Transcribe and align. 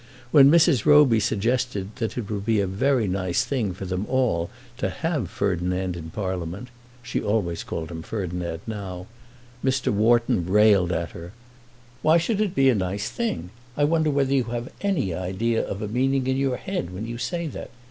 When 0.31 0.49
Mrs. 0.49 0.83
Roby 0.83 1.19
suggested 1.19 1.95
that 1.97 2.17
it 2.17 2.27
would 2.27 2.43
be 2.43 2.59
a 2.59 2.65
very 2.65 3.07
nice 3.07 3.43
thing 3.43 3.71
for 3.71 3.85
them 3.85 4.07
all 4.07 4.49
to 4.79 4.89
have 4.89 5.29
Ferdinand 5.29 5.95
in 5.95 6.09
Parliament, 6.09 6.69
she 7.03 7.21
always 7.21 7.63
called 7.63 7.91
him 7.91 8.01
Ferdinand 8.01 8.61
now, 8.65 9.05
Mr. 9.63 9.93
Wharton 9.93 10.47
railed 10.49 10.91
at 10.91 11.11
her. 11.11 11.33
"Why 12.01 12.17
should 12.17 12.41
it 12.41 12.55
be 12.55 12.67
a 12.67 12.73
nice 12.73 13.09
thing? 13.09 13.51
I 13.77 13.83
wonder 13.83 14.09
whether 14.09 14.33
you 14.33 14.45
have 14.45 14.69
any 14.81 15.13
idea 15.13 15.63
of 15.63 15.83
a 15.83 15.87
meaning 15.87 16.25
in 16.25 16.35
your 16.35 16.57
head 16.57 16.91
when 16.91 17.05
you 17.05 17.19
say 17.19 17.45
that. 17.49 17.69